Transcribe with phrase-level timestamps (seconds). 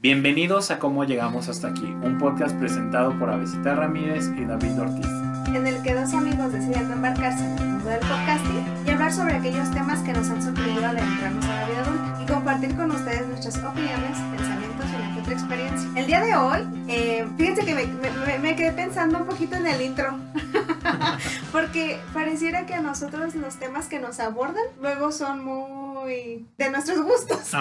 [0.00, 5.06] Bienvenidos a Cómo Llegamos Hasta Aquí, un podcast presentado por Avesita Ramírez y David Ortiz.
[5.54, 9.34] en el que dos amigos deciden embarcarse en el mundo del podcasting y hablar sobre
[9.36, 12.90] aquellos temas que nos han sorprendido al adentrarnos a la vida adulta y compartir con
[12.92, 15.90] ustedes nuestras opiniones, pensamientos y una que otra experiencia.
[15.96, 19.66] El día de hoy, eh, fíjense que me, me- me quedé pensando un poquito en
[19.66, 20.16] el intro,
[21.52, 27.00] porque pareciera que a nosotros los temas que nos abordan luego son muy de nuestros
[27.02, 27.52] gustos.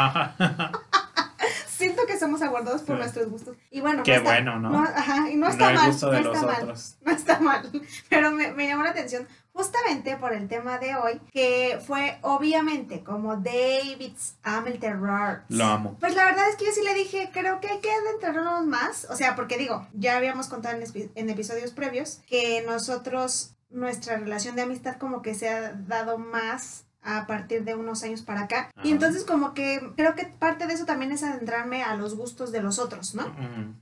[2.17, 3.01] Que somos abordados por Sí.
[3.01, 3.55] nuestros gustos.
[3.69, 4.79] Y bueno, Qué está- bueno, ¿no?
[4.83, 5.87] ajá, y no No está mal.
[5.87, 6.61] gusto de no los está mal.
[6.63, 6.95] otros.
[7.05, 11.19] No está mal, pero me, me llamó la atención justamente por el tema de hoy,
[11.31, 15.43] que fue obviamente como David's Amo el Terror.
[15.49, 15.97] Lo amo.
[15.99, 19.05] Pues la verdad es que yo sí le dije, creo que hay que adentrarnos más.
[19.09, 24.55] O sea, porque digo, ya habíamos contado en, en episodios previos que nosotros, nuestra relación
[24.55, 28.69] de amistad como que se ha dado más a partir de unos años para acá.
[28.77, 28.89] Y Ajá.
[28.89, 32.61] entonces como que creo que parte de eso también es adentrarme a los gustos de
[32.61, 33.33] los otros, ¿no?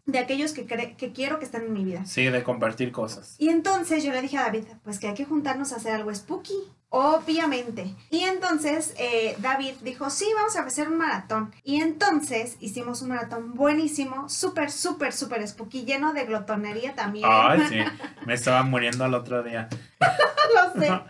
[0.06, 2.06] De aquellos que, cre- que quiero que estén en mi vida.
[2.06, 3.36] Sí, de compartir cosas.
[3.40, 6.14] Y entonces yo le dije a David, pues que hay que juntarnos a hacer algo
[6.14, 6.54] spooky,
[6.98, 7.94] obviamente.
[8.10, 11.54] Y entonces eh, David dijo, sí, vamos a hacer un maratón.
[11.64, 17.26] Y entonces hicimos un maratón buenísimo, súper, súper, súper spooky, lleno de glotonería también.
[17.30, 17.80] Ay, sí.
[18.26, 19.68] Me estaba muriendo al otro día.
[20.74, 20.90] Lo sé.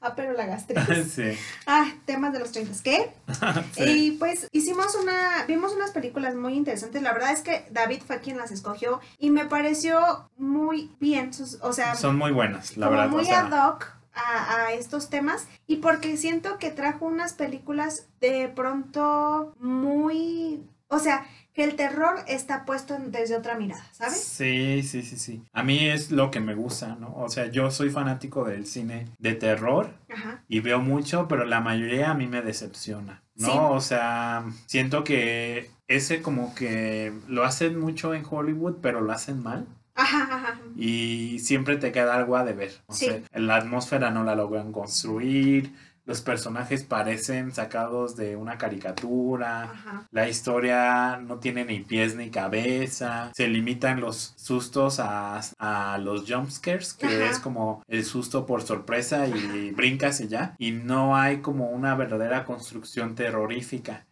[0.00, 1.12] Ah, pero la gastritis.
[1.12, 1.32] Sí.
[1.66, 2.74] Ah, temas de los 30.
[2.82, 3.10] ¿Qué?
[3.72, 3.82] sí.
[3.84, 7.00] Y pues hicimos una, vimos unas películas muy interesantes.
[7.02, 11.32] La verdad es que David fue quien las escogió y me pareció muy bien.
[11.32, 13.14] sus- O sea, Son muy buenas, la como verdad.
[13.14, 17.32] o muy sea, ad hoc a, a estos temas y porque siento que trajo unas
[17.32, 24.20] películas de pronto muy, o sea, que el terror está puesto desde otra mirada, ¿sabes?
[24.22, 25.42] Sí, sí, sí, sí.
[25.52, 27.14] A mí es lo que me gusta, ¿no?
[27.16, 30.42] O sea, yo soy fanático del cine de terror Ajá.
[30.48, 33.46] y veo mucho, pero la mayoría a mí me decepciona, ¿no?
[33.46, 33.52] Sí.
[33.54, 39.40] O sea, siento que ese como que lo hacen mucho en Hollywood, pero lo hacen
[39.40, 39.64] mal.
[39.94, 40.43] Ajá, ajá.
[40.76, 42.72] Y siempre te queda algo a deber.
[42.86, 43.06] O Sí.
[43.06, 45.72] sea, la atmósfera no la logran construir,
[46.06, 49.62] los personajes parecen sacados de una caricatura.
[49.62, 50.06] Ajá.
[50.10, 53.30] La historia no tiene ni pies ni cabeza.
[53.34, 57.30] Se limitan los sustos a, a los jumpscares, que Ajá.
[57.30, 60.54] es como el susto por sorpresa y brincas y ya.
[60.58, 64.04] Y no hay como una verdadera construcción terrorífica.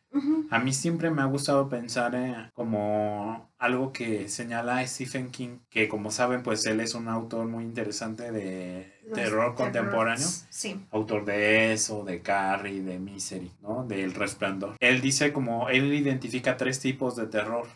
[0.51, 5.89] A mí siempre me ha gustado pensar en como algo que señala Stephen King, que
[5.89, 10.27] como saben, pues él es un autor muy interesante de Los terror contemporáneo.
[10.51, 10.85] Sí.
[10.91, 13.85] Autor de eso, de Carrie, de Misery, ¿no?
[13.87, 14.77] Del Resplandor.
[14.81, 17.67] Él dice como, él identifica tres tipos de terror.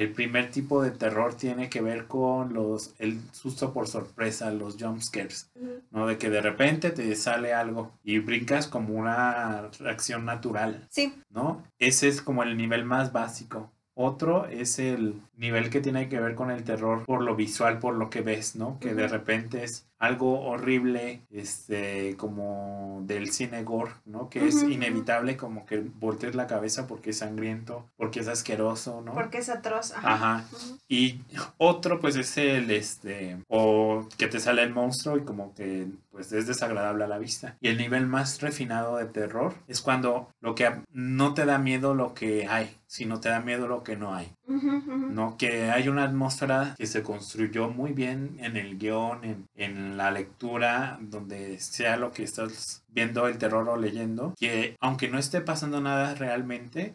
[0.00, 4.78] El primer tipo de terror tiene que ver con los, el susto por sorpresa, los
[4.80, 5.50] jump scares.
[5.90, 6.06] ¿no?
[6.06, 10.86] De que de repente te sale algo y brincas como una reacción natural.
[10.88, 11.12] Sí.
[11.28, 11.62] ¿no?
[11.78, 13.70] Ese es como el nivel más básico.
[13.92, 17.94] Otro es el nivel que tiene que ver con el terror por lo visual, por
[17.94, 18.78] lo que ves, ¿no?
[18.78, 24.30] Que de repente es algo horrible, este, como del cine gore, ¿no?
[24.30, 29.12] Que es inevitable como que voltees la cabeza porque es sangriento, porque es asqueroso, ¿no?
[29.12, 29.92] Porque es atroz.
[29.94, 30.46] Ajá.
[30.88, 31.20] Y
[31.58, 36.32] otro, pues, es el, este, o que te sale el monstruo y como que, pues,
[36.32, 37.58] es desagradable a la vista.
[37.60, 41.94] Y el nivel más refinado de terror es cuando lo que no te da miedo
[41.94, 44.32] lo que hay, sino te da miedo lo que no hay.
[44.50, 45.36] ¿No?
[45.36, 50.10] Que hay una atmósfera que se construyó muy bien en el guion, en, en la
[50.10, 55.40] lectura, donde sea lo que estás viendo el terror o leyendo, que aunque no esté
[55.40, 56.94] pasando nada realmente,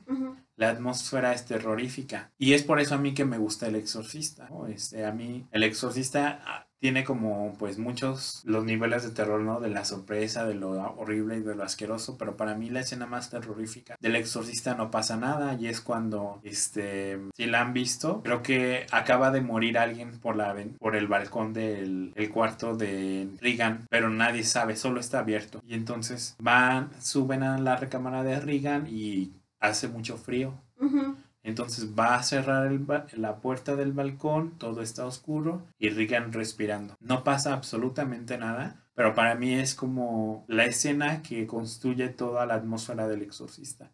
[0.57, 2.31] la atmósfera es terrorífica.
[2.37, 4.47] Y es por eso a mí que me gusta El Exorcista.
[4.49, 4.67] ¿no?
[4.67, 9.59] Este, a mí, El Exorcista ah, tiene como pues muchos los niveles de terror, ¿no?
[9.59, 10.69] De la sorpresa, de lo
[10.99, 14.91] horrible y de lo asqueroso, pero para mí la escena más terrorífica del Exorcista no
[14.91, 19.79] pasa nada y es cuando, este, si la han visto, creo que acaba de morir
[19.79, 24.99] alguien por la por el balcón del el cuarto de Regan, pero nadie sabe, solo
[24.99, 25.63] está abierto.
[25.65, 30.53] Y entonces van, suben a la recámara de Regan y hace mucho frío.
[31.45, 36.95] Entonces va a cerrar el la puerta del balcón, todo está oscuro y Regan respirando.
[36.99, 42.55] No pasa absolutamente nada, pero para mí es como la escena que construye toda la
[42.55, 43.91] atmósfera del exorcista.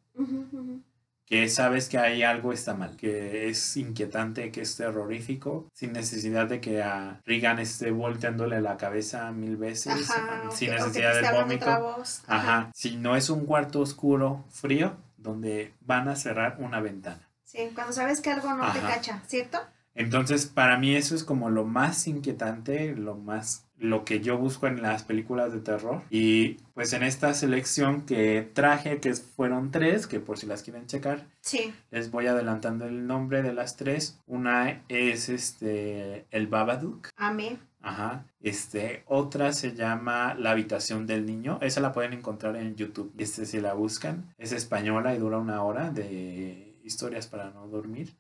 [1.26, 6.48] Que sabes que hay algo está mal, que es inquietante, que es terrorífico, sin necesidad
[6.48, 10.52] de que a Regan esté volteándole la cabeza mil veces, Ajá.
[10.52, 11.80] sin necesidad esté del vómito.
[11.82, 12.24] voz.
[12.28, 12.72] Ajá.
[12.74, 17.28] Si no es un cuarto oscuro, frío, donde van a cerrar una ventana.
[17.52, 19.60] Sí, cuando sabes que algo no te cacha, ¿cierto?
[19.94, 24.68] Entonces, para mí eso es como lo más inquietante, lo más lo que yo busco
[24.68, 26.02] en las películas de terror.
[26.10, 30.86] Y pues en esta selección que traje, que fueron tres, que por si las quieren
[30.86, 31.74] checar, Sí.
[31.90, 34.18] les voy adelantando el nombre de las tres.
[34.28, 37.10] Una es este El Babadook.
[37.18, 37.58] Amé.
[37.82, 38.24] Ajá.
[38.40, 41.58] Este, otra se llama La habitación del niño.
[41.62, 43.12] Esa la pueden encontrar en YouTube.
[43.18, 48.16] Este, si la buscan, es española y dura una hora de historias para no dormir.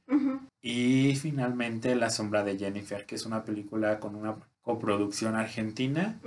[0.61, 6.19] Y finalmente La sombra de Jennifer, que es una película con una coproducción argentina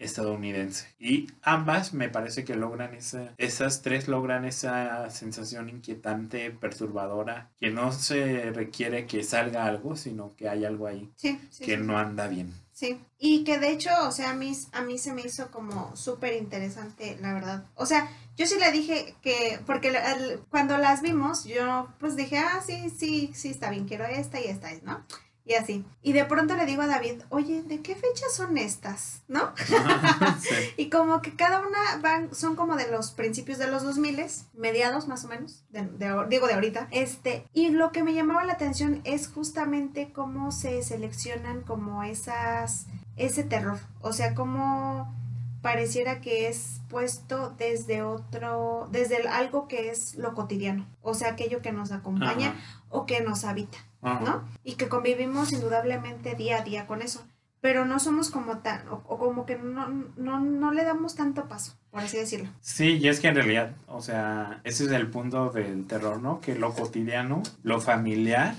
[0.00, 0.88] estadounidense.
[0.98, 7.70] Y ambas me parece que logran esa, esas tres logran esa sensación inquietante, perturbadora, que
[7.70, 11.82] no se requiere que salga algo, sino que hay algo ahí Sí, sí, que sí,
[11.82, 12.52] no anda bien.
[12.72, 15.94] Sí, y que de hecho, o sea, a mí, a mí se me hizo como
[15.96, 17.66] súper interesante, la verdad.
[17.74, 18.08] O sea,
[18.40, 22.88] yo sí le dije que, porque el- cuando las vimos, yo pues dije, ah, sí,
[22.88, 25.04] sí, sí, está bien, quiero esta y esta, ¿no?
[25.44, 25.84] Y así.
[26.02, 29.22] Y de pronto le digo a David, oye, ¿de qué fecha son estas?
[29.28, 29.52] ¿No?
[30.40, 30.54] Sí.
[30.78, 35.06] Y como que cada una van, son como de los principios de los 2000, mediados
[35.06, 36.88] más o menos, de, de- digo de ahorita.
[36.92, 42.86] Este, y lo que me llamaba la atención es justamente cómo se seleccionan como esas,
[43.16, 43.78] ese terror.
[44.00, 45.14] O sea, cómo
[45.62, 50.86] pareciera que es puesto desde otro, desde el- algo que es lo cotidiano.
[51.02, 52.54] O sea, aquello que nos acompaña
[52.88, 53.78] o que nos habita.
[54.02, 54.20] Ajá.
[54.24, 54.48] ¿no?
[54.64, 57.22] Y que convivimos indudablemente día a día con eso.
[57.62, 61.46] Pero no somos como tan, o, o como que no, no, no le damos tanto
[61.46, 62.48] paso, por así decirlo.
[62.60, 66.40] Sí, y es que en realidad, o sea, ese es el punto del terror, ¿no?
[66.40, 68.54] Que lo cotidiano, lo familiar,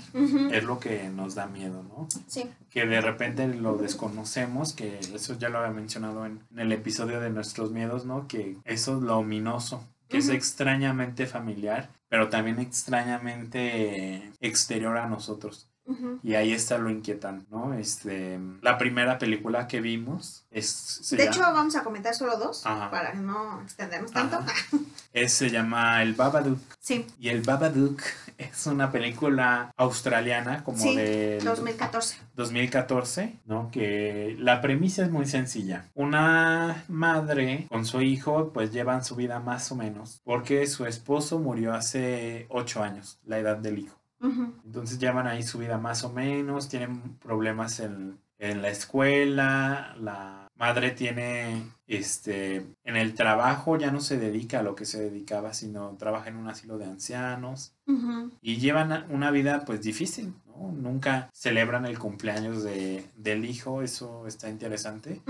[0.52, 2.06] es lo que nos da miedo, ¿no?
[2.28, 2.48] Sí.
[2.70, 7.20] que de repente lo desconocemos, que eso ya lo había mencionado en, en el episodio
[7.20, 8.28] de nuestros miedos, ¿no?
[8.28, 15.68] Que eso es lo ominoso, que es extrañamente familiar, pero también extrañamente exterior a nosotros.
[16.22, 17.74] Y ahí está lo inquietante, ¿no?
[17.74, 22.64] Este, la primera película que vimos es, De llama- hecho, vamos a comentar solo dos
[22.64, 22.90] Ajá.
[22.90, 24.38] para no extendernos tanto.
[25.12, 26.58] Es- se llama El Babadook.
[26.80, 28.00] Sí, Y El Babadook
[28.38, 32.16] es una película australiana como Sí, de 2014.
[32.36, 33.70] 2014, ¿no?
[33.70, 35.84] Que la premisa es muy sencilla.
[35.94, 41.38] Una madre con su hijo pues llevan su vida más o menos porque su esposo
[41.38, 43.98] murió hace 8 años, la edad del hijo.
[44.64, 50.48] Entonces llevan ahí su vida más o menos, tienen problemas en, en la escuela, la
[50.56, 55.54] madre tiene, este, en el trabajo ya no se dedica a lo que se dedicaba,
[55.54, 57.74] sino trabaja en un asilo de ancianos
[58.40, 60.72] y llevan una vida pues difícil, ¿no?
[60.72, 65.20] Nunca celebran el cumpleaños de, del hijo, eso está interesante.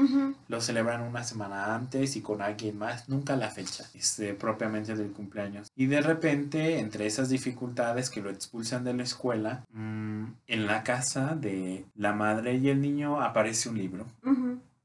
[0.49, 5.13] Lo celebran una semana antes y con alguien más, nunca la fecha, este, propiamente del
[5.13, 5.71] cumpleaños.
[5.77, 10.83] Y de repente, entre esas dificultades que lo expulsan de la escuela, mm, en la
[10.83, 14.07] casa de la madre y el niño aparece un libro.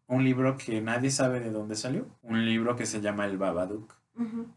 [0.08, 2.08] Un libro que nadie sabe de dónde salió.
[2.22, 3.94] Un libro que se llama El Babadook.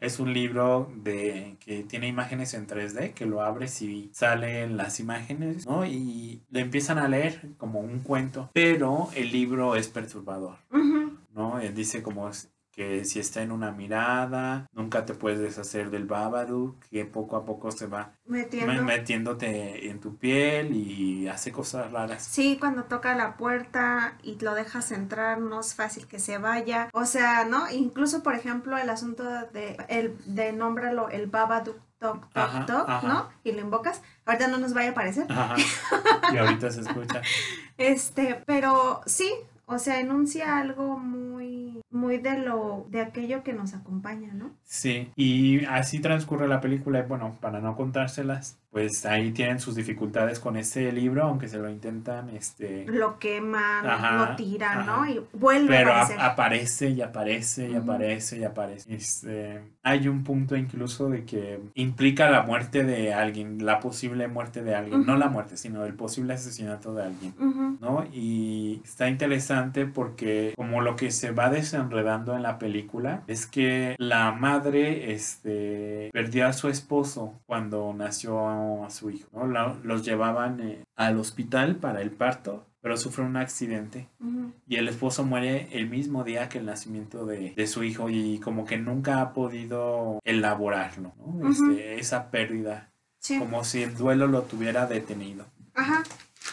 [0.01, 5.01] Es un libro de que tiene imágenes en 3D, que lo abres y salen las
[5.01, 5.85] imágenes, ¿no?
[5.85, 10.57] Y le empiezan a leer como un cuento, pero el libro es perturbador.
[11.35, 11.61] ¿no?
[11.61, 16.07] Eh, dice como es- que si está en una mirada, nunca te puedes deshacer del
[16.07, 18.73] Babadook, que poco a poco se va Metiendo.
[18.73, 22.23] me- metiéndote en tu piel y hace cosas raras.
[22.25, 26.89] Sí, cuando toca la puerta y lo dejas entrar, no es fácil que se vaya.
[26.93, 27.71] O sea, ¿no?
[27.71, 32.89] Incluso, por ejemplo, el asunto de, el, de nómbralo el Babadook Toc Toc Ajá, Toc,
[32.89, 33.07] ajá.
[33.09, 33.29] ¿no?
[33.45, 34.01] Y lo invocas.
[34.25, 35.27] Ahorita no nos vaya a aparecer.
[35.29, 35.57] Ajá.
[36.33, 37.21] Y ahorita se escucha.
[37.77, 39.31] Este, pero sí,
[39.71, 44.51] o sea, enuncia algo muy, muy de lo, de aquello que nos acompaña, ¿no?
[44.65, 46.99] Sí, y así transcurre la película.
[46.99, 51.59] y Bueno, para no contárselas, pues ahí tienen sus dificultades con este libro, aunque se
[51.59, 55.09] lo intentan, este, Lo queman, Ajá, lo tiran, ¿no?
[55.09, 56.21] Y vuelve pero a aparecer.
[56.21, 58.95] aparece y aparece y aparece y aparece.
[58.95, 64.63] Este, hay un punto incluso de que implica la muerte de alguien, la posible muerte
[64.63, 67.35] de alguien, no la muerte, sino el posible asesinato de alguien.
[67.81, 68.05] ¿no?
[68.13, 73.97] Y está interesante porque como lo que se va desenredando en la película es que
[73.99, 79.77] la madre este, perdió a su esposo cuando nació a su hijo, ¿no?
[79.83, 84.09] Los llevaban eh, al hospital para el parto, pero sufre un accidente
[84.67, 88.39] y el esposo muere el mismo día que el nacimiento de, de su hijo y
[88.41, 91.51] como que nunca ha podido elaborarlo, ¿no?
[91.51, 92.87] Este, esa pérdida,
[93.19, 93.39] Sí.
[93.39, 95.45] como si el duelo lo tuviera detenido.
[95.75, 96.03] Ajá.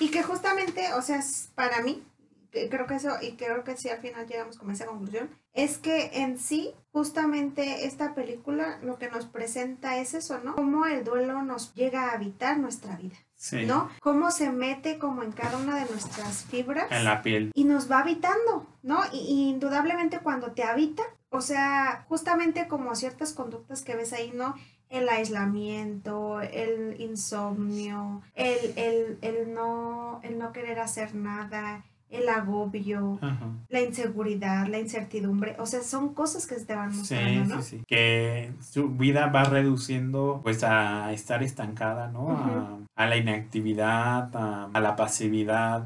[0.02, 1.22] Y que justamente, o sea,
[1.56, 2.04] para mí,
[2.52, 6.12] creo que eso, y creo que sí al final llegamos con esa conclusión, es que
[6.22, 10.56] en sí, justamente esta película lo que nos presenta es eso, ¿no?
[10.56, 13.16] Cómo el duelo nos llega a habitar nuestra vida.
[13.40, 13.68] Sí.
[13.68, 13.90] ¿No?
[14.02, 17.52] Cómo se mete como en cada una de nuestras fibras En la piel.
[17.54, 19.00] y nos va habitando, ¿no?
[19.14, 24.32] Y, y indudablemente cuando te habita, o sea, justamente como ciertas conductas que ves ahí,
[24.34, 24.56] ¿no?
[24.90, 33.20] El aislamiento, el insomnio, el, el, el no, el no querer hacer nada, el agobio,
[33.22, 33.48] Ajá.
[33.70, 37.62] la inseguridad, la incertidumbre, o sea, son cosas que se te van Sí, mostrando, ¿no?
[37.62, 37.84] sí, sí.
[37.88, 42.32] Que su vida va reduciendo pues a estar estancada, ¿no?
[42.32, 45.86] A, a la inactividad, a, a la pasividad,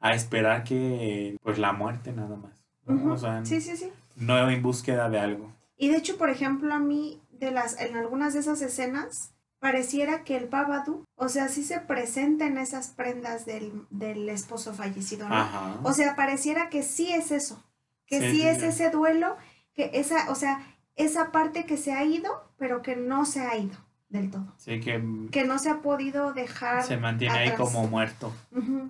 [0.00, 2.64] a esperar que pues la muerte nada más.
[3.10, 3.90] O sea, Sí, sí, sí.
[4.16, 5.52] no en búsqueda de algo.
[5.78, 10.22] Y de hecho, por ejemplo, a mí, de las, en algunas de esas escenas, pareciera
[10.24, 15.28] que el Babadu, o sea, sí se presenta en esas prendas del, del esposo fallecido,
[15.28, 15.34] ¿no?
[15.34, 15.76] Ajá.
[15.82, 17.62] O sea, pareciera que sí es eso,
[18.06, 19.36] que Sí, sí, sí, es ese duelo,
[19.74, 20.60] que esa, o sea,
[20.94, 23.76] esa parte que se ha ido, pero que no se ha ido
[24.08, 26.84] del todo, sí, que que no se ha podido dejar.
[26.84, 28.32] se mantiene ahí como muerto.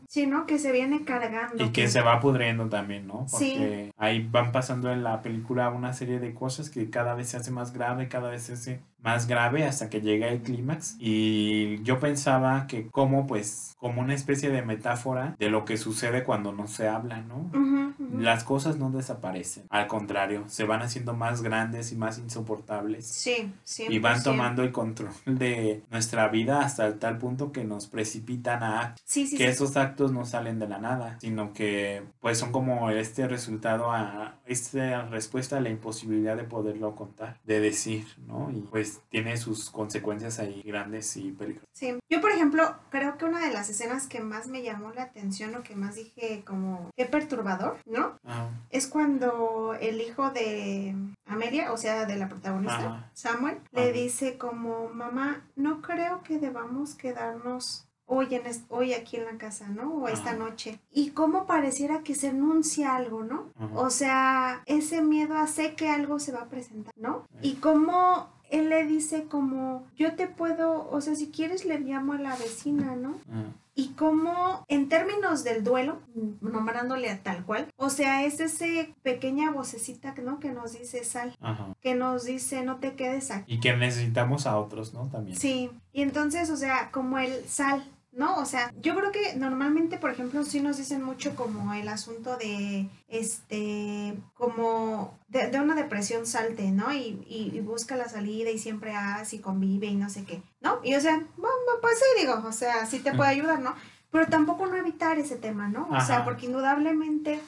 [0.08, 0.46] Sí, ¿no?
[0.46, 1.64] Que se viene cargando.
[1.64, 3.26] Y que se va pudriendo también, ¿no?
[3.26, 3.54] Sí.
[3.56, 7.38] Porque ahí van pasando en la película una serie de cosas que cada vez se
[7.38, 10.96] hace más grave, cada vez se hace más grave hasta que llega el clímax.
[10.98, 16.24] Y yo pensaba que como pues, como una especie de metáfora de lo que sucede
[16.24, 17.36] cuando no se habla, ¿no?
[17.36, 18.18] Ujú, ujú.
[18.18, 23.06] Las cosas no desaparecen, al contrario, se van haciendo más grandes y más insoportables.
[23.06, 23.84] Sí, sí.
[23.88, 28.94] Y van tomando el control de nuestra vida hasta tal punto que nos precipitan a
[29.04, 29.50] Sí, sí, que sí.
[29.50, 34.34] esos actos no salen de la nada, sino que pues son como este resultado a
[34.46, 38.50] esta respuesta a la imposibilidad de poderlo contar, de decir, ¿no?
[38.50, 41.68] Y pues tiene sus consecuencias ahí grandes y peligrosas.
[41.72, 45.02] Sí, yo por ejemplo creo que una de las escenas que más me llamó la
[45.04, 48.18] atención o que más dije como qué perturbador, ¿no?
[48.24, 50.94] Ah, Es cuando el hijo de
[51.26, 53.10] Amelia, o sea, de la protagonista, Ajá.
[53.14, 59.24] Samuel, le dice como mamá, no creo que debamos quedarnos hoy en hoy aquí en
[59.24, 59.92] la casa, ¿no?
[59.94, 60.38] O esta Ajá.
[60.38, 60.78] noche.
[60.92, 63.50] Y cómo pareciera que se anuncia algo, ¿no?
[63.58, 63.68] Ajá.
[63.74, 67.26] O sea, ese miedo a sé que algo se va a presentar, ¿no?
[67.42, 67.48] Sí.
[67.50, 72.12] Y cómo él le dice como, yo te puedo, o sea, si quieres le llamo
[72.14, 73.16] a la vecina, ¿no?
[73.32, 75.98] ah, Y cómo, en términos del duelo,
[76.40, 80.38] nombrándole a tal cual, o sea, es ese pequeña vocecita, ¿no?
[80.40, 81.74] Que nos dice sal, ajá.
[81.80, 83.54] que nos dice no te quedes aquí.
[83.54, 85.08] Y que necesitamos a otros, ¿no?
[85.08, 85.36] También.
[85.36, 87.84] Sí, y entonces, o sea, como el sal,
[88.16, 88.36] ¿no?
[88.38, 92.36] O sea, yo creo que normalmente, por ejemplo, sí nos dicen mucho como el asunto
[92.36, 96.92] de, este, como de, de una depresión salte, ¿no?
[96.92, 100.80] Y, y, y busca la salida y siempre así convive y no sé qué, ¿no?
[100.82, 103.74] Y o sea, bueno, pues sí, digo, o sea, sí te puede ayudar, ¿no?
[104.10, 105.88] Pero tampoco no evitar ese tema, ¿no?
[105.90, 107.40] O sea, porque indudablemente,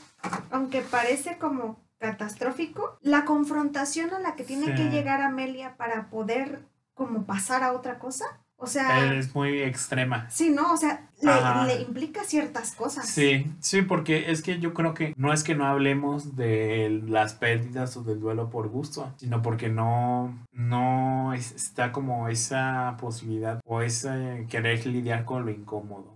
[0.51, 4.73] aunque parece como catastrófico, la confrontación a la que tiene Sí.
[4.75, 6.63] que llegar Amelia para poder
[6.95, 8.25] como pasar a otra cosa,
[8.61, 10.29] o sea, Es muy extrema.
[10.31, 10.73] sí, ¿no?
[10.73, 13.09] O sea, le, le implica ciertas cosas.
[13.09, 17.35] Sí, sí, porque es que yo creo que no es que no hablemos de las
[17.35, 23.61] pérdidas o del duelo por gusto, sino porque no, no es- está como esa posibilidad
[23.65, 26.15] o ese querer lidiar con lo incómodo.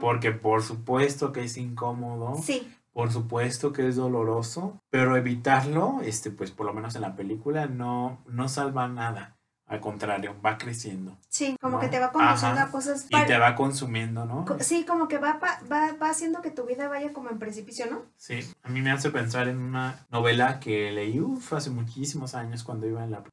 [0.00, 6.30] Porque por supuesto que es incómodo, Sí, por supuesto que es doloroso, pero evitarlo, este,
[6.30, 9.36] pues por lo menos en la película, no, no salva nada.
[9.72, 11.16] Al contrario, va creciendo.
[11.28, 11.80] sí, como ¿No?
[11.80, 12.68] que te va conduciendo Ajá.
[12.68, 13.06] a cosas...
[13.08, 14.44] Y te va consumiendo, ¿no?
[14.60, 17.86] Sí, como que va, pa- va, va haciendo que tu vida vaya como en precipicio,
[17.90, 18.02] ¿no?
[18.18, 22.64] Sí, a mí me hace pensar en una novela que leí uf, hace muchísimos años
[22.64, 23.24] cuando iba en la...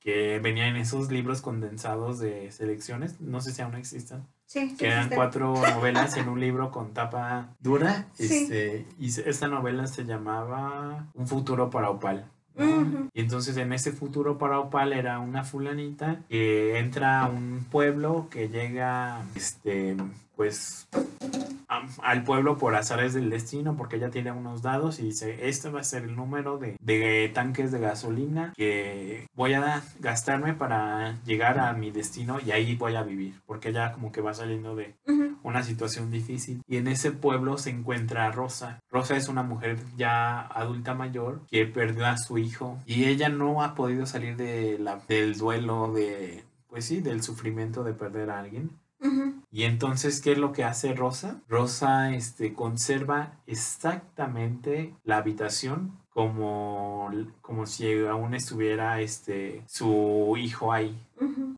[0.00, 4.76] Que venía en esos libros condensados de selecciones, no sé si aún existen, Sí, sí,
[4.76, 8.24] que eran cuatro novelas en un libro con tapa dura, Sí.
[8.24, 12.30] este, y esta novela se llamaba Un futuro para Opal.
[12.58, 18.28] Y entonces en ese futuro para Opal era una fulanita que entra a un pueblo
[18.30, 19.96] que llega, este,
[20.36, 20.86] pues,
[21.68, 25.70] a- al pueblo por azares del destino, porque ella tiene unos dados y dice, este
[25.70, 31.20] va a ser el número de, de tanques de gasolina que voy a gastarme para
[31.24, 34.76] llegar a mi destino y ahí voy a vivir, porque ella como que va saliendo
[34.76, 34.94] de,
[35.42, 38.80] una situación difícil y en ese pueblo se encuentra Rosa.
[38.90, 43.62] Rosa es una mujer ya adulta mayor que perdió a su hijo y ella no
[43.62, 48.40] ha podido salir de la, del duelo de pues sí, del sufrimiento de perder a
[48.40, 48.70] alguien.
[49.50, 51.40] Y entonces, ¿qué es lo que hace Rosa?
[51.48, 57.10] Rosa este, conserva exactamente la habitación como,
[57.42, 60.98] como si aún estuviera este su hijo ahí.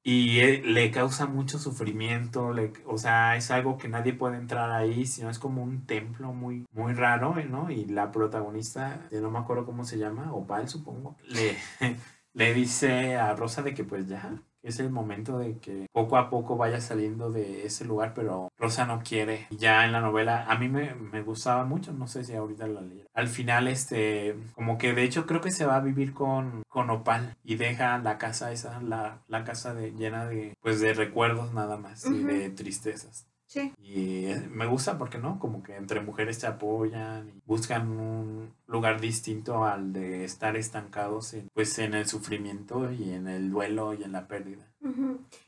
[0.03, 4.71] Y eh, le causa mucho sufrimiento, le- o sea, es algo que nadie puede entrar
[4.71, 7.71] ahí, sino es como un templo muy, muy raro, ¿no?
[7.71, 11.57] Y la protagonista, eh, no me acuerdo cómo se llama, Opal supongo, le,
[12.35, 16.31] le dice a Rosa de que pues ya, es el momento de que poco a
[16.31, 19.47] poco vaya saliendo de ese lugar, pero Rosa no quiere.
[19.51, 22.67] Y ya en la novela, a mí me, me gustaba mucho, no sé si ahorita
[22.67, 23.05] la leí.
[23.15, 26.91] Al final, este, como que de hecho creo que se va a vivir con, con
[26.91, 31.53] Opal y deja la casa esa, la, la casa de, llena de, pues de recuerdos
[31.53, 33.28] nada más y de tristezas.
[33.49, 33.73] Sí.
[33.79, 38.55] Y eh, me gusta porque no, como que entre mujeres se apoyan y buscan un
[38.67, 43.95] lugar distinto al de estar estancados en, pues en el sufrimiento y en el duelo
[43.95, 44.68] y en la pérdida.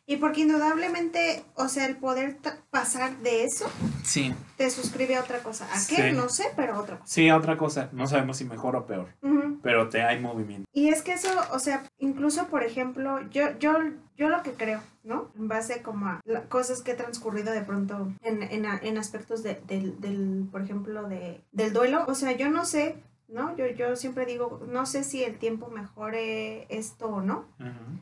[0.07, 2.39] Y porque indudablemente, o sea, el poder
[2.71, 3.71] pasar de eso
[4.05, 4.35] Sí.
[4.57, 5.67] te suscribe a otra cosa.
[5.67, 6.11] ¿A qué?
[6.11, 6.17] Sí.
[6.17, 7.13] No sé, pero a otra cosa.
[7.13, 9.61] Sí, otra cosa, no sabemos si mejor o peor, Ujú.
[9.63, 10.67] pero te hay movimiento.
[10.73, 13.73] Y es que eso, o sea, incluso por ejemplo, yo, yo,
[14.17, 15.31] yo lo que creo, ¿no?
[15.39, 18.99] En base como a la- cosas que he transcurrido de pronto en, en, a- en
[18.99, 22.05] aspectos de- del, del, por ejemplo, de, del duelo.
[22.09, 22.97] O sea, yo no sé,
[23.33, 23.57] ¿no?
[23.57, 27.47] Yo, yo siempre digo, no sé si el tiempo mejore esto o no,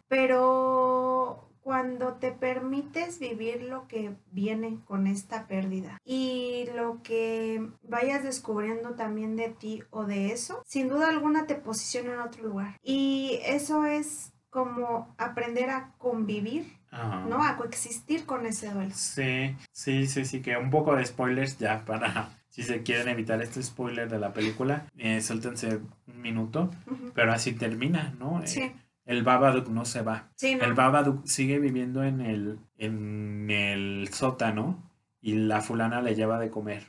[0.09, 8.23] pero cuando te permites vivir lo que viene con esta pérdida y lo que vayas
[8.23, 12.79] descubriendo también de ti o de eso, sin duda alguna te posiciona en otro lugar.
[12.83, 17.27] Y eso es como aprender a convivir, Ajá.
[17.29, 17.43] ¿no?
[17.45, 18.95] A coexistir con ese duelo.
[18.95, 23.41] Sí, sí, sí, sí, que un poco de spoilers ya para, si se quieren evitar
[23.41, 26.71] este spoiler de la película, eh, suéltense un minuto,
[27.15, 28.43] pero así termina, ¿no?
[28.43, 28.73] Eh, Sí,
[29.07, 30.29] el Babadook no se va.
[30.35, 30.65] sí, no.
[30.65, 34.83] El Babadook sigue viviendo en el, en el sótano
[35.21, 36.85] y la fulana le lleva de comer.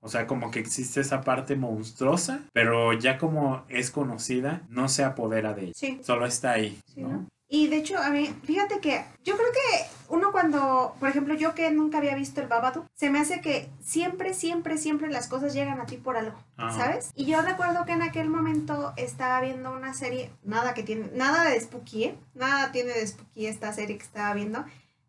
[0.00, 5.02] O sea, como que existe esa parte monstruosa, pero ya como es conocida, no se
[5.04, 5.72] apodera de ella.
[5.74, 5.98] Sí.
[6.02, 7.08] Solo está ahí, Sí, ¿no?
[7.08, 7.26] ¿no?
[7.48, 11.54] Y de hecho, a mí, fíjate que yo creo que uno cuando, por ejemplo, yo
[11.54, 15.54] que nunca había visto el Babadook, se me hace que siempre, siempre, siempre las cosas
[15.54, 16.72] llegan a ti por algo, Ajá.
[16.72, 17.10] ¿sabes?
[17.14, 21.44] Y yo recuerdo que en aquel momento estaba viendo una serie, nada que tiene, nada
[21.44, 22.18] de spooky, ¿eh?
[22.34, 24.64] Nada tiene de spooky esta serie que estaba viendo,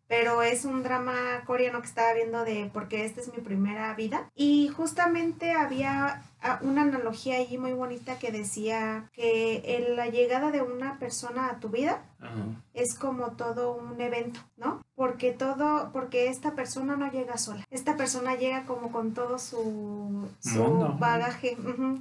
[0.08, 4.30] pero es un drama coreano que estaba viendo de porque esta es mi primera vida.
[4.34, 6.22] Y justamente había ah,
[6.62, 11.60] una analogía allí muy bonita que decía que en la llegada de una persona a
[11.60, 12.34] tu vida Ajá.
[12.74, 14.82] es como todo un evento, ¿no?
[14.94, 17.64] Porque todo, porque esta persona no llega sola.
[17.70, 20.96] Esta persona llega como con todo su, su Mundo.
[20.98, 21.56] bagaje,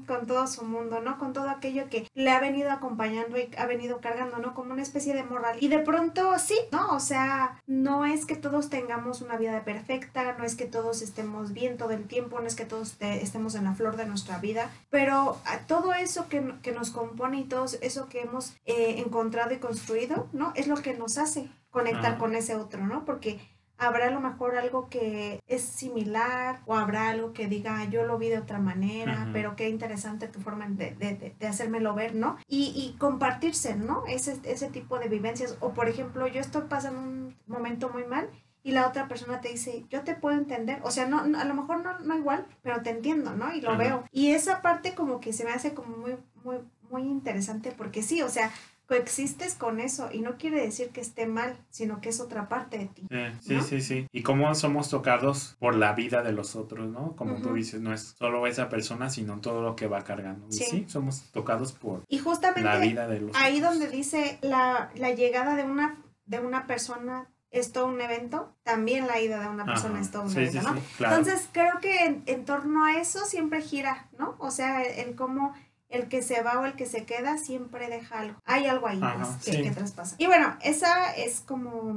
[0.05, 1.17] con todo su mundo, ¿no?
[1.17, 4.53] Con todo aquello que le ha venido acompañando y ha venido cargando, ¿no?
[4.53, 5.57] Como una especie de moral.
[5.61, 6.93] Y de pronto sí, ¿no?
[6.93, 11.53] O sea, no es que todos tengamos una vida perfecta, no es que todos estemos
[11.53, 14.39] bien todo el tiempo, no es que todos te- estemos en la flor de nuestra
[14.41, 18.95] vida, pero a todo eso que, que nos compone y todo eso que hemos eh,
[19.05, 20.53] encontrado y construido, ¿no?
[20.55, 22.17] Es lo que nos hace conectar Ah.
[22.17, 23.05] con ese otro, ¿no?
[23.05, 23.39] Porque
[23.77, 28.17] habrá a lo mejor algo que es similar o habrá algo que diga yo lo
[28.17, 29.33] vi de otra manera, Ujú.
[29.33, 32.37] pero qué interesante tu forma de, de, de- de hacérmelo ver, ¿no?
[32.47, 34.03] Y, y compartirse, ¿no?
[34.07, 35.57] Ese, ese tipo de vivencias.
[35.61, 38.29] O por ejemplo, yo estoy pasando un momento muy mal
[38.63, 41.45] y la otra persona te dice, yo te puedo entender, o sea, no, no- a
[41.45, 43.53] lo mejor no, no igual, pero te entiendo, ¿no?
[43.53, 44.03] Y lo veo.
[44.11, 46.57] Y esa parte como que se me hace como muy, muy,
[46.89, 48.51] muy interesante porque sí, o sea,
[48.87, 52.79] coexistes con eso y no quiere decir que esté mal, sino que es otra parte
[52.79, 53.03] de ti.
[53.09, 53.61] Sí, sí, ¿no?
[53.63, 54.07] sí, sí.
[54.11, 57.15] Y cómo somos tocados por la vida de los otros, ¿no?
[57.15, 60.47] Como tú dices, no es solo esa persona, sino todo lo que va cargando.
[60.49, 60.63] Y Sí.
[60.65, 63.73] sí, somos tocados por Y justamente la vida de los ahí otros.
[63.79, 69.07] donde dice la, la llegada de una, de una persona es todo un evento, también
[69.07, 70.01] la ida de una persona Ajá.
[70.03, 70.75] es todo un Sí, evento, ¿no?
[70.75, 71.17] sí, claro.
[71.17, 74.35] Entonces creo que en, en torno a eso siempre gira, ¿no?
[74.39, 75.53] O sea, el, cómo
[75.89, 78.39] el que se va o el que se queda siempre deja algo.
[78.45, 80.15] Hay algo ahí Ajá, pues, que, que traspasa.
[80.19, 81.91] Y bueno, esa es como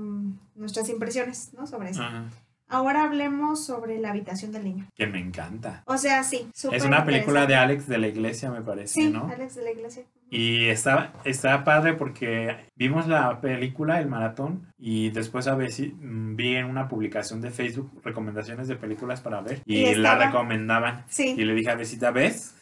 [0.54, 1.66] nuestras impresiones, ¿no?
[1.66, 2.02] Sobre eso.
[2.02, 2.24] Ajá.
[2.68, 4.88] Ahora hablemos sobre la habitación del niño.
[4.94, 5.82] Que me encanta.
[5.84, 6.48] O sea, sí.
[6.54, 7.54] Es una película de.
[7.54, 9.28] Alex de la Iglesia, me parece, Sí, ¿no?
[9.30, 10.04] Alex de la Iglesia.
[10.34, 16.36] Y está, está padre porque vimos la película, el maratón, y después a si mm,
[16.36, 21.04] vi en una publicación de Facebook recomendaciones de películas para ver y, Y la recomendaban.
[21.10, 21.34] Sí.
[21.36, 22.54] Y le dije a Besita, ¿ves?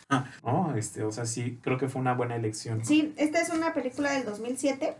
[0.43, 2.85] Oh, este, o sea, sí, creo que fue una buena elección.
[2.85, 4.97] Sí, esta es una película del 2007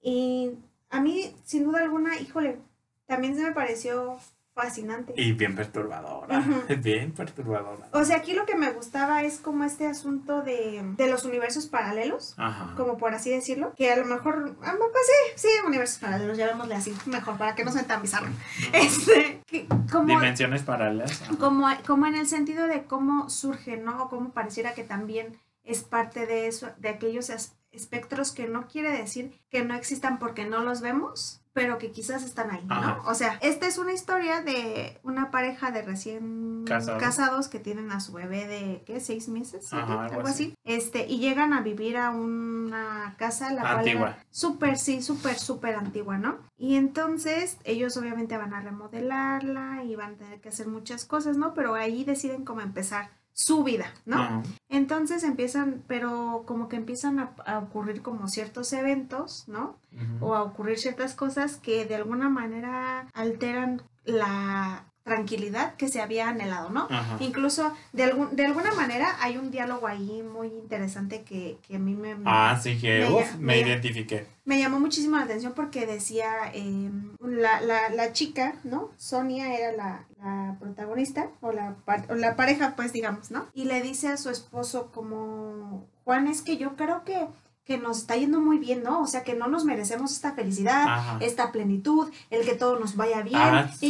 [0.00, 0.52] y
[0.90, 2.60] a mí, sin duda alguna, híjole,
[3.06, 4.16] también se me pareció
[4.56, 5.12] fascinante.
[5.16, 6.62] Y bien perturbadora, Ujú.
[6.82, 7.88] bien perturbadora.
[7.92, 11.66] O sea, aquí lo que me gustaba es como este asunto de, de los universos
[11.66, 12.74] paralelos, Ajá.
[12.74, 16.74] como por así decirlo, que a lo mejor, ah, pues sí, sí, universos paralelos, llamémosle
[16.74, 18.28] así, mejor, para que no sea tan bizarro.
[18.72, 21.22] Este, que, como, Dimensiones paralelas.
[21.22, 21.36] ajá.
[21.38, 24.04] como, como en el sentido de cómo surge, ¿no?
[24.04, 27.30] O cómo pareciera que también es parte de eso, de aquellos
[27.72, 32.22] espectros que no quiere decir que no existan porque no los vemos, pero que quizás
[32.22, 33.02] están ahí, ¿no?
[33.06, 38.00] O sea, esta es una historia de una pareja de recién casados, que tienen a
[38.00, 39.00] su bebé de, ¿qué?
[39.00, 39.72] ¿Seis meses?
[39.72, 40.54] algo, así.
[40.64, 44.18] Este, y llegan a vivir a una casa, la antigua.
[44.30, 46.40] súper, sí, súper, súper antigua, ¿no?
[46.58, 51.38] Y entonces ellos obviamente van a remodelarla y van a tener que hacer muchas cosas,
[51.38, 51.54] ¿no?
[51.54, 54.42] Pero ahí deciden cómo empezar su vida, ¿no?
[54.70, 59.76] Entonces empiezan, pero como que empiezan a, ocurrir como ciertos eventos, ¿no?
[60.20, 66.28] O a ocurrir ciertas cosas que de alguna manera alteran la tranquilidad que se había
[66.28, 66.88] anhelado, ¿no?
[67.20, 71.78] Incluso de, algún, de alguna manera hay un diálogo ahí muy interesante que, que a
[71.78, 72.16] mí me...
[72.24, 74.26] Ah, sí, que me, identifiqué.
[74.44, 78.90] Me llamó muchísimo la atención porque decía em, la, la, la, chica, ¿no?
[78.96, 81.76] Sonia era la, la protagonista o la,
[82.08, 83.46] o la pareja, pues digamos, ¿no?
[83.54, 87.28] Y le dice a su esposo como, Juan, es que yo creo que
[87.66, 89.02] que nos está yendo muy bien, ¿no?
[89.02, 93.22] O sea, que no nos merecemos esta felicidad, esta plenitud, el que todo nos vaya
[93.22, 93.40] bien.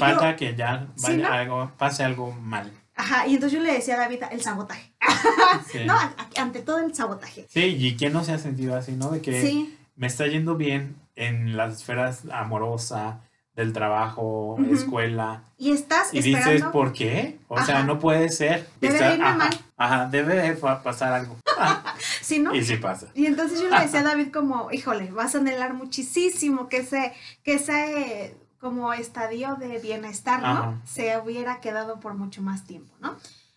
[0.01, 2.73] falta que ya vaya algo, pase algo mal.
[2.95, 4.95] Ajá, y entonces yo le decía a David el sabotaje.
[5.87, 5.95] no,
[6.39, 7.47] ante todo el sabotaje.
[7.51, 9.11] Sí, y quién no se ha sentido así, ¿no?
[9.11, 13.21] De que me está yendo bien en las esferas amorosa,
[13.55, 15.45] del trabajo, escuela.
[15.59, 17.39] Y estás Y dices, ¿por qué?
[17.49, 18.67] O sea, no puede ser.
[18.81, 19.51] Debe ajá, mal.
[19.77, 21.37] Ajá, debe pasar algo.
[22.23, 22.55] sí, ¿no?
[22.55, 23.09] Y sí pasa.
[23.15, 27.13] Y entonces yo le decía a David como, híjole, vas a anhelar muchísimo que ese,
[27.43, 30.81] que ese como estadio de bienestar, ¿no?
[30.85, 33.17] Se hubiera quedado por mucho más tiempo, ¿no?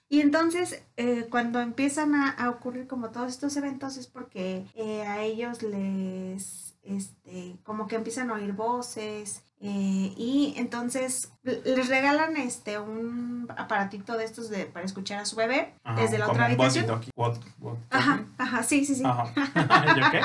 [0.09, 5.21] Y entonces, eh, cuando empiezan a, ocurrir como todos estos eventos es porque eh, a
[5.21, 12.79] ellos les, este, como que empiezan a oír voces, eh, y entonces les regalan este
[12.79, 17.01] un aparatito de estos de para escuchar a su bebé desde la otra habitación.
[17.89, 19.03] ajá, ajá, sí, sí, sí.
[19.03, 20.21] ¿Yo qué?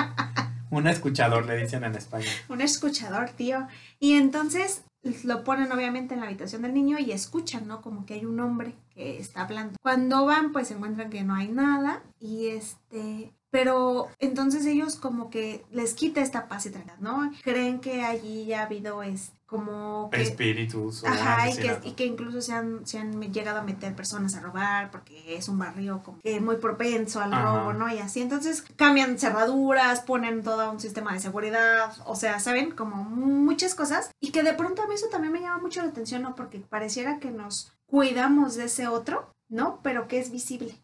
[0.70, 2.26] Un escuchador le dicen en España.
[2.48, 3.66] Un escuchador, tío.
[4.00, 4.84] Y entonces
[5.22, 7.82] lo ponen obviamente en la habitación del niño y escuchan, ¿no?
[7.82, 9.76] Como que hay un hombre que está hablando.
[9.82, 15.30] Cuando van, pues se encuentran que no hay nada y este pero entonces ellos como
[15.30, 17.30] que les quita esta paz y tranquilidad, ¿no?
[17.44, 22.42] Creen que allí ya ha habido es como espíritus ajá, y que, y que, incluso
[22.42, 26.18] se han, se han llegado a meter personas a robar porque es un barrio como
[26.20, 27.88] que muy propenso al robo, ¿no?
[27.94, 32.72] Y así, entonces cambian cerraduras, ponen todo un sistema de seguridad, o sea, ¿saben?
[32.72, 35.90] Como muchas cosas y que de pronto a mí eso también me llama mucho la
[35.90, 36.34] atención, ¿no?
[36.34, 39.78] Porque pareciera que nos cuidamos de ese otro ¿no?
[39.82, 40.74] Pero que es visible.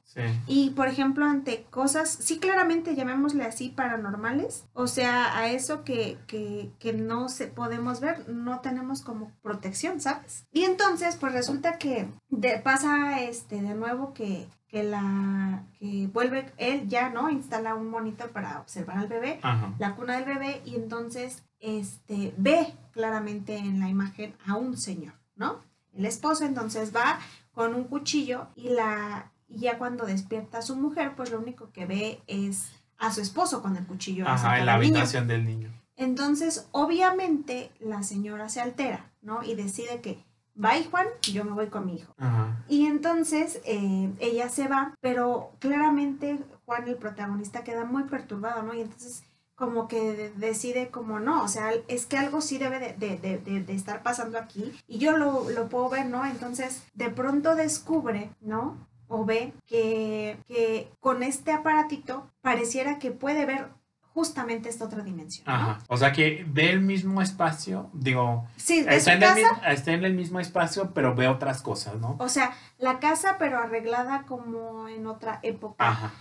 [0.47, 6.19] Y por ejemplo, ante cosas, sí claramente llamémosle así paranormales, o sea, a eso que,
[6.27, 10.47] que, que no se podemos ver, no tenemos como protección, ¿sabes?
[10.53, 16.53] Y entonces, pues resulta que de, pasa este de nuevo que, que la que vuelve
[16.57, 17.31] él ya, ¿no?
[17.31, 19.41] Instala un monitor para observar al bebé,
[19.79, 25.15] la cuna del bebé, y entonces este ve claramente en la imagen a un señor,
[25.37, 25.61] ¿no?
[25.93, 27.19] El esposo entonces va
[27.61, 31.85] con un cuchillo y la ya cuando despierta a su mujer, pues lo único que
[31.85, 34.27] ve es a su esposo con el cuchillo.
[34.27, 35.70] Ajá, en la habitación del niño.
[35.94, 39.42] Entonces, obviamente, la señora se altera, ¿no?
[39.42, 42.14] Y decide que, bye Juan, yo me voy con mi hijo.
[42.16, 42.64] Ajá.
[42.66, 48.73] Y entonces eh, ella se va, pero claramente Juan, el protagonista, queda muy perturbado, ¿no?
[48.73, 49.23] Y entonces
[49.61, 54.38] como que decide como no, o sea, es que algo sí debe de, estar pasando
[54.38, 56.25] aquí y yo lo, puedo ver, ¿no?
[56.25, 58.79] Entonces, de pronto descubre, ¿no?
[59.07, 63.68] O ve que, que con este aparatito pareciera que puede ver
[64.14, 65.44] justamente esta otra dimensión.
[65.46, 65.81] Ajá.
[65.88, 70.14] O sea que ve el mismo espacio, digo, sí, está, en el está en el
[70.14, 72.16] mismo espacio, pero ve otras cosas, ¿no?
[72.18, 75.87] O sea, la casa pero arreglada como en otra época.
[75.87, 76.12] Ajá.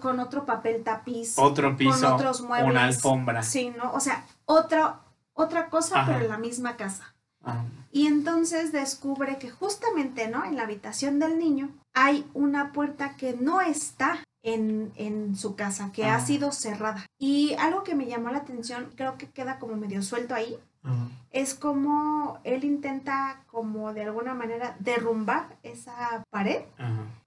[0.00, 1.38] Con otro papel tapiz.
[1.38, 2.00] Otro piso.
[2.00, 2.70] Con otros muebles.
[2.70, 3.42] Una alfombra.
[3.42, 3.92] Sí, ¿no?
[3.92, 5.00] O sea, otra,
[5.34, 7.14] otra cosa, pero en la misma casa.
[7.42, 7.64] Ajá.
[7.92, 10.44] Y entonces descubre que justamente, ¿no?
[10.46, 16.06] En la habitación del niño hay una puerta que no está en, su casa, que
[16.06, 17.06] ha sido cerrada.
[17.18, 20.58] Y algo que me llamó la atención, creo que queda como medio suelto ahí,
[21.30, 26.62] es como él intenta como de alguna manera derrumbar esa pared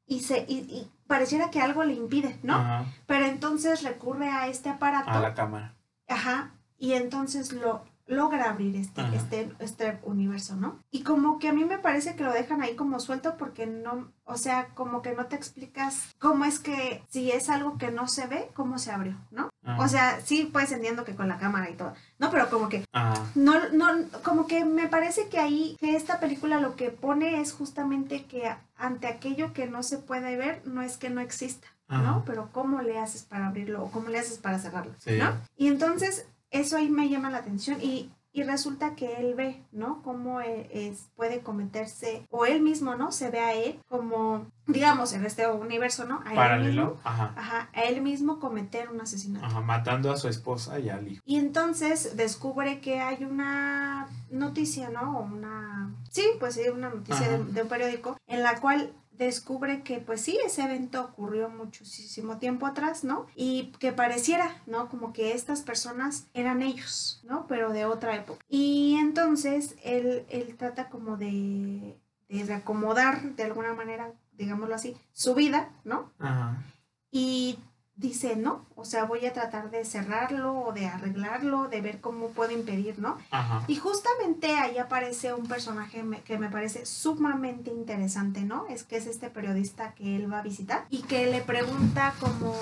[0.07, 2.85] y, se, y, pareciera que algo le impide, ¿no?
[3.05, 5.11] Pero entonces recurre a este aparato.
[5.11, 5.75] A la cámara.
[6.07, 6.51] Ajá.
[6.77, 10.79] Y entonces lo, logra abrir este, este, este universo, ¿no?
[10.91, 14.11] Y como que a mí me parece que lo dejan ahí como suelto porque no,
[14.25, 18.07] o sea, como que no te explicas cómo es que si es algo que no
[18.07, 19.49] se ve, cómo se abrió, ¿no?
[19.79, 22.29] O sea, sí, pues entiendo que con la cámara y todo, ¿no?
[22.29, 22.85] Pero como que,
[23.33, 23.87] no, no,
[24.23, 28.55] como que me parece que ahí, que esta película lo que pone es justamente que
[28.77, 32.23] ante aquello que no se puede ver, no es que no exista, ¿no?
[32.25, 35.17] Pero ¿cómo le haces para abrirlo o cómo le haces para cerrarlo, Sí.
[35.17, 35.35] ¿no?
[35.57, 36.27] Y entonces
[36.59, 40.01] eso ahí me llama la atención y, y resulta que él ve, ¿no?
[40.03, 43.11] Cómo e- es, puede cometerse, o él mismo, ¿no?
[43.11, 46.21] Se ve a él como, digamos, en este universo, ¿no?
[46.25, 46.85] A él Paralelo.
[46.85, 47.33] mismo, Ajá.
[47.37, 49.45] ajá, a él mismo cometer un asesinato.
[49.45, 49.61] Ajá.
[49.61, 51.21] Matando a su esposa y al hijo.
[51.25, 55.19] Y entonces descubre que hay una noticia, ¿no?
[55.19, 55.93] O una...
[56.09, 60.37] Sí, pues sí, una noticia de un periódico en la cual descubre que pues sí,
[60.45, 63.27] ese evento ocurrió muchísimo tiempo atrás, ¿no?
[63.35, 64.89] Y que pareciera, ¿no?
[64.89, 67.47] Como que estas personas eran ellos, ¿no?
[67.47, 68.43] Pero de otra época.
[68.49, 71.97] Y entonces él, él trata como de,
[72.29, 76.11] de reacomodar de alguna manera, digámoslo así, su vida, ¿no?
[76.19, 76.63] Ajá.
[77.11, 77.59] y
[77.97, 82.29] dice no, o sea, voy a tratar de cerrarlo o de arreglarlo, de ver cómo
[82.29, 83.17] puedo impedir, ¿no?
[83.31, 83.63] Ajá.
[83.67, 88.67] Y justamente ahí aparece un personaje que me parece sumamente interesante, ¿no?
[88.67, 92.53] Es que es este periodista que él va a visitar y que le pregunta como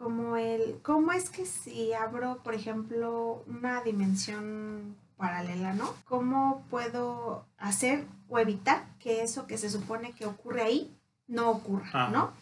[0.00, 5.94] como el cómo es que si abro, por ejemplo, una dimensión paralela, ¿no?
[6.08, 10.96] ¿Cómo puedo hacer o evitar que eso que se supone que ocurre ahí
[11.28, 12.08] no ocurra, Ajá.
[12.08, 12.32] ¿no?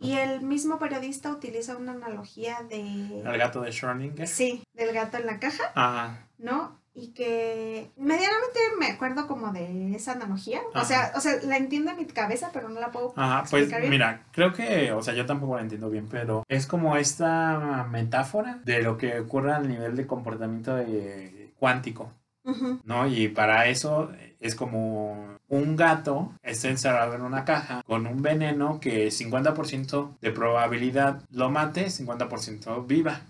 [0.00, 4.26] Y el mismo periodista utiliza una analogía El de gato de Schrödinger.
[4.26, 6.24] sí, del gato en la caja Ajá.
[6.38, 6.78] ¿no?
[6.94, 10.60] Y que medianamente me acuerdo como de esa analogía.
[10.74, 13.62] O sea, o sea, la entiendo en mi cabeza, pero no la puedo Ajá, pues
[13.64, 13.90] explicar bien.
[13.90, 18.60] mira, creo que, o sea, yo tampoco lo entiendo bien, pero es como esta metáfora
[18.64, 22.12] de lo que ocurre al nivel de comportamiento de- cuántico,
[22.44, 23.06] Ujú, ¿no?
[23.08, 28.80] Y para eso es como un gato está encerrado en una caja con un veneno
[28.80, 33.22] que 50% de probabilidad lo mate, 50% viva.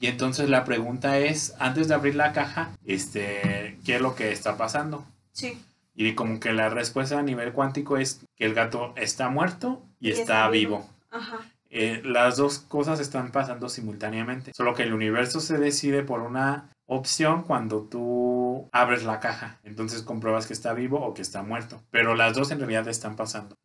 [0.00, 4.32] Y entonces la pregunta es, antes de abrir la caja, este, ¿qué es lo que
[4.32, 5.04] está pasando?
[5.32, 5.60] Sí.
[5.94, 10.08] Y como que la respuesta a nivel cuántico es que el gato está muerto y,
[10.08, 10.78] Y está, está vivo.
[10.78, 10.90] vivo.
[11.10, 11.38] Ajá.
[11.70, 14.52] Eh, las dos cosas están pasando simultáneamente.
[14.54, 18.33] Solo que el universo se decide por una opción cuando tú
[18.72, 19.60] abres la caja.
[19.62, 21.82] Entonces compruebas que está vivo o que está muerto.
[21.90, 23.56] Pero las dos en realidad están pasando,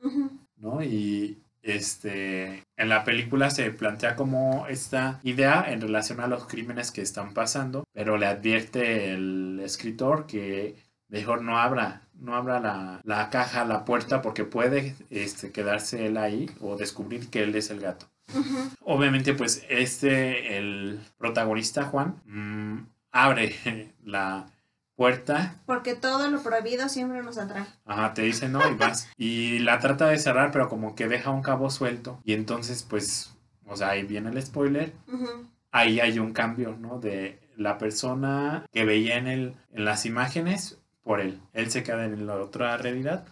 [0.58, 0.84] ¿no?
[0.84, 6.92] Y este, en la película se plantea como esta idea en relación a los crímenes
[6.92, 10.76] que están pasando, pero le advierte el escritor que
[11.10, 16.18] mejor no abra, no abra la, la caja, la puerta, porque puede este, quedarse él
[16.18, 18.10] ahí o descubrir que él es el gato.
[18.82, 23.56] Obviamente, pues este, el protagonista Juan, mm, abre
[24.04, 24.46] la
[25.00, 27.66] puerta, Porque todo lo prohibido siempre nos atrae.
[27.86, 29.10] ajá, te dice no y vas.
[29.18, 32.20] Y la trata de cerrar, pero como que deja un cabo suelto.
[32.26, 33.34] Y entonces, pues,
[33.66, 34.92] o sea, ahí viene el spoiler.
[35.72, 37.00] Ahí hay un cambio, ¿no?
[37.00, 40.79] De la persona que veía en, el, en las imágenes
[41.10, 41.40] por él.
[41.54, 43.26] Él se queda en la otra realidad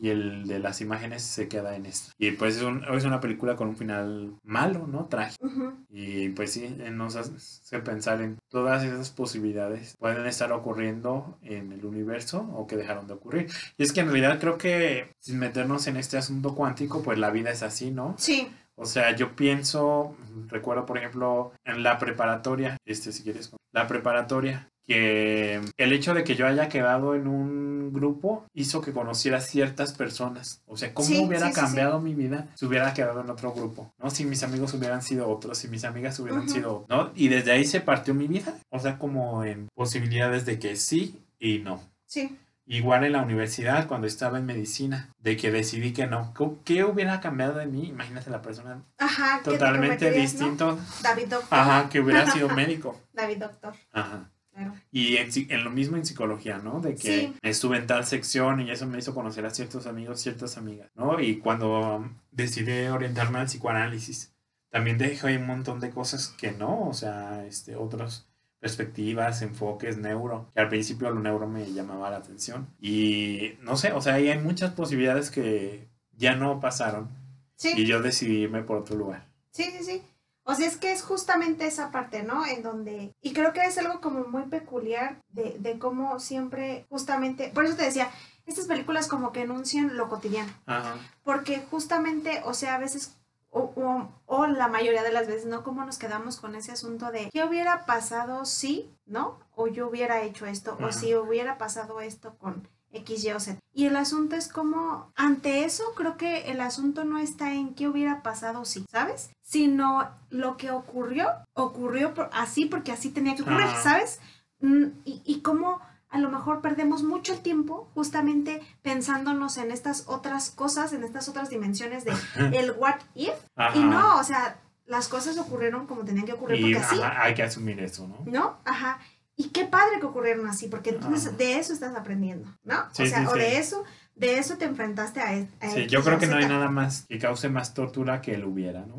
[0.00, 2.12] y el de las imágenes se queda en esta.
[2.18, 5.06] Y pues es, un- es una película con un final malo, ¿no?
[5.06, 5.74] Trágico.
[5.90, 11.72] Y pues sí, eh, nos hace pensar en todas esas posibilidades pueden estar ocurriendo en
[11.72, 13.48] el universo o que dejaron de ocurrir.
[13.76, 17.30] Y es que en realidad creo que sin meternos en este asunto cuántico, pues la
[17.32, 18.14] vida es así, ¿no?
[18.18, 18.48] Sí.
[18.76, 20.14] O sea, yo pienso,
[20.46, 26.24] recuerdo por ejemplo en la preparatoria, este si quieres, la preparatoria, que el hecho de
[26.24, 30.62] que yo haya quedado en un grupo hizo que conociera ciertas personas.
[30.66, 33.52] O sea, ¿cómo Sí, hubiera sí, sí, cambiado mi vida si hubiera quedado en otro
[33.52, 33.92] grupo?
[33.98, 34.10] ¿No?
[34.10, 36.50] Si mis amigos hubieran sido otros, si mis amigas hubieran Ujú.
[36.50, 37.10] sido, ¿no?
[37.14, 38.54] Y desde ahí se partió mi vida.
[38.70, 41.82] O sea, como en posibilidades de que sí y no.
[42.06, 42.36] Sí.
[42.68, 46.34] Igual en la universidad, cuando estaba en medicina, de que decidí que no.
[46.34, 47.86] ¿Qué- ¿Qué hubiera cambiado de mí?
[47.86, 49.38] Imagínate la persona Ajá.
[49.38, 50.16] ¿qué te totalmente no?
[50.16, 50.78] distinto.
[51.00, 51.58] David Doctor.
[51.58, 53.00] Ajá, que hubiera sido médico.
[53.12, 53.74] David Doctor.
[53.92, 54.30] Ajá.
[54.56, 54.72] Claro.
[54.90, 56.80] Y en, lo mismo en psicología, ¿no?
[56.80, 57.34] De que Sí.
[57.42, 61.20] estuve en tal sección y eso me hizo conocer a ciertos amigos, ciertas amigas, ¿no?
[61.20, 64.32] Y cuando decidí orientarme al psicoanálisis,
[64.70, 68.26] también dejé un montón de cosas que no, o sea, este, otras
[68.58, 72.66] perspectivas, enfoques, neuro, que al principio lo neuro me llamaba la atención.
[72.80, 77.10] Y no sé, o sea, ahí hay muchas posibilidades que ya no pasaron
[77.56, 77.72] Sí.
[77.76, 79.26] y yo decidí irme por otro lugar.
[79.50, 80.02] Sí, sí, sí.
[80.48, 82.46] O sea, es que es justamente esa parte, ¿no?
[82.46, 83.12] En donde...
[83.20, 87.50] Y creo que es algo como muy peculiar de, de cómo siempre, justamente...
[87.52, 88.08] Por eso te decía,
[88.46, 90.52] estas películas como que enuncian lo cotidiano.
[90.66, 90.94] Ajá.
[91.24, 93.16] Porque justamente, o sea, a veces,
[93.50, 95.64] o, o, o la mayoría de las veces, ¿no?
[95.64, 99.40] Como nos quedamos con ese asunto de qué hubiera pasado si, ¿no?
[99.56, 103.58] O yo hubiera hecho esto, o si hubiera pasado esto con X, Y o Z.
[103.72, 107.88] Y el asunto es como, ante eso, creo que el asunto no está en qué
[107.88, 109.30] hubiera pasado si, ¿sabes?
[109.42, 113.82] Sino lo que ocurrió, ocurrió por- así porque así tenía que ocurrir, Ajá.
[113.82, 114.20] ¿sabes?
[114.60, 120.04] Mm, Y, y cómo a lo mejor perdemos mucho el tiempo justamente pensándonos en estas
[120.06, 122.12] otras cosas, en estas otras dimensiones de
[122.58, 123.34] el what if.
[123.56, 123.76] Ajá.
[123.76, 124.56] Y no, o sea,
[124.86, 128.06] las cosas ocurrieron como tenían que ocurrir Y porque así, ajá, hay que asumir eso,
[128.08, 128.18] ¿no?
[128.24, 128.56] ¿no?
[128.64, 129.00] Ajá.
[129.36, 131.36] Y qué padre que ocurrieron así, porque entonces Ajá.
[131.36, 132.84] de eso estás aprendiendo, ¿no?
[132.92, 133.38] Sí, o sea, sí, o sí.
[133.38, 136.46] de eso, de eso te enfrentaste a, e- a Sí, yo creo que no hay
[136.48, 138.96] nada más que cause más tortura que el hubiera, ¿no?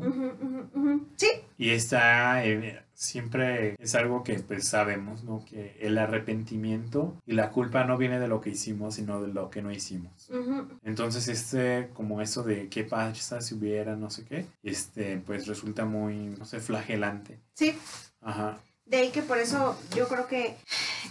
[1.16, 5.44] Sí, Y está, eh, siempre es algo que pues sabemos, ¿no?
[5.44, 9.50] Que el arrepentimiento y la culpa no viene de lo que hicimos, sino de lo
[9.50, 10.30] que no hicimos.
[10.84, 15.84] Entonces, este, como eso de qué pasa si hubiera, no sé qué, este, pues resulta
[15.84, 17.40] muy, no sé, flagelante.
[17.54, 17.76] sí.
[18.20, 18.58] Ajá.
[18.88, 20.56] De ahí que por eso yo creo que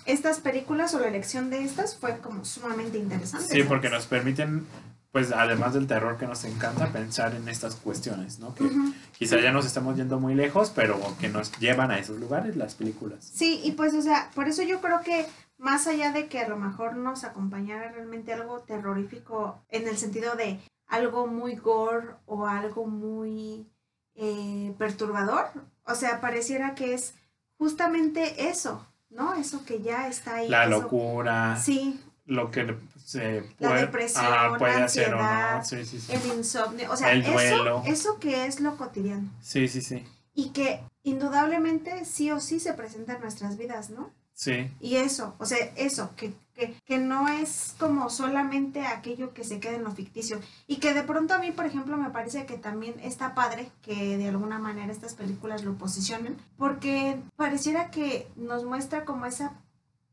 [0.05, 3.45] estas películas o la elección de estas fue como sumamente interesante.
[3.45, 3.67] Sí, ¿sabes?
[3.67, 4.65] porque nos permiten,
[5.11, 8.55] pues además del terror que nos encanta, pensar en estas cuestiones, ¿no?
[8.55, 8.93] Que Ujú.
[9.17, 12.73] quizá ya nos estamos yendo muy lejos, pero que nos llevan a esos lugares las
[12.73, 13.31] películas.
[13.31, 15.27] Sí, y pues, o sea, por eso yo creo que
[15.59, 20.35] más allá de que a lo mejor nos acompañara realmente algo terrorífico en el sentido
[20.35, 23.67] de algo muy gore o algo muy
[24.15, 25.45] eh, perturbador,
[25.85, 27.13] o sea, pareciera que es
[27.57, 29.35] justamente eso, ¿no?
[29.35, 30.49] Eso que ya está ahí.
[30.49, 35.17] La eso- locura, Sí, lo que se La puede, depresión, ah, puede la hacer o
[35.17, 35.23] no.
[35.23, 36.11] ansiedad, Sí, sí, sí.
[36.13, 37.83] el insomnio, o sea, El eso, duelo.
[37.85, 40.05] eso que es lo cotidiano Sí, sí, sí.
[40.33, 44.11] y que indudablemente sí o sí se presenta en nuestras vidas, ¿no?
[44.37, 49.43] Sí, Y eso, o sea, eso, que, que, que no es como solamente aquello que
[49.43, 50.39] se queda en lo ficticio.
[50.67, 54.15] Y que de pronto a mí, por ejemplo, me parece que también está padre que
[54.15, 59.59] de alguna manera estas películas lo posicionen, porque pareciera que nos muestra como esa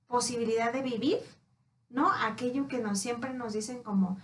[0.07, 1.19] posibilidad de vivir,
[1.91, 2.11] ¿no?
[2.11, 4.17] Aquello que nos siempre nos dicen como,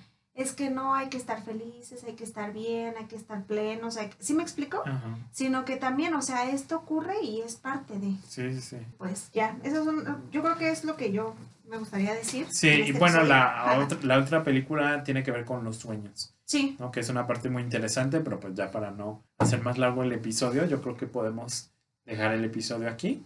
[0.43, 3.97] es que no hay que estar felices, hay que estar bien, hay que estar plenos,
[3.97, 4.23] hay que...
[4.23, 4.83] ¿sí me explico?
[4.85, 5.19] ajá.
[5.33, 8.77] Sino que también, o sea, esto ocurre y es parte de Sí, sí, sí.
[8.99, 11.35] pues ya, eso son, yo creo que es lo que yo
[11.69, 12.47] me gustaría decir.
[12.51, 16.35] Sí, y este bueno, la otra, la otra película tiene que ver con los sueños,
[16.45, 16.91] Sí, ¿no?
[16.91, 20.13] Que es una parte muy interesante, pero pues ya para no hacer más largo el
[20.13, 21.71] episodio, yo creo que podemos
[22.05, 23.23] dejar el episodio aquí.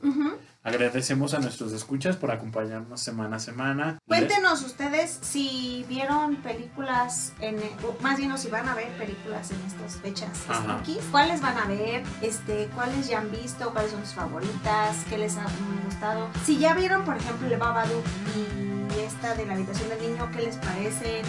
[0.65, 3.99] Agradecemos a nuestros escuchas por acompañarnos semana a semana.
[4.09, 9.51] Cuéntenos ustedes si vieron películas, en, o más bien o si van a ver películas
[9.51, 11.05] en estas fechas spookies.
[11.11, 12.03] ¿Cuáles van a ver?
[12.23, 13.73] Este, ¿Cuáles ya han visto?
[13.73, 15.05] ¿Cuáles son sus favoritas?
[15.11, 15.45] ¿Qué les ha
[15.85, 16.31] gustado?
[16.47, 20.43] Si ya vieron, por ejemplo, el Babadook y esta de la habitación del niño, ¿qué
[20.43, 21.21] les parece?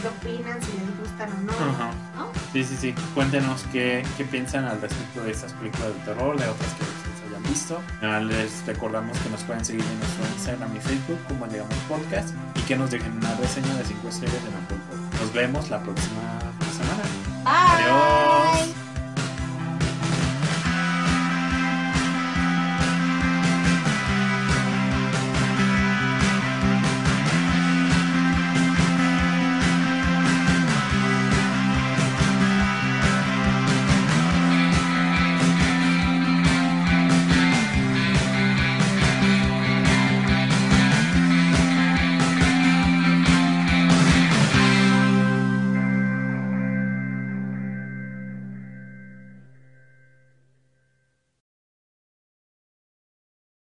[0.00, 0.62] ¿Qué opinan?
[0.62, 1.52] Si les gustan o no.
[1.52, 1.90] Ajá.
[2.16, 2.30] ¿no?
[2.52, 2.94] Sí, sí, sí.
[3.12, 6.84] Cuéntenos qué, qué piensan al respecto de estas películas de terror, de otras que
[7.48, 7.80] visto.
[8.00, 12.60] Les recordamos que nos pueden seguir en nuestro Instagram y Facebook como Llegamos Podcast y
[12.62, 15.20] que nos dejen una reseña de 5 estrellas en Apple Podcast.
[15.22, 16.40] Nos vemos la próxima
[16.72, 17.02] semana.
[17.44, 17.84] Bye.
[17.84, 18.23] Adiós.